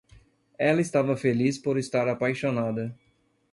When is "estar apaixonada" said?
1.77-2.97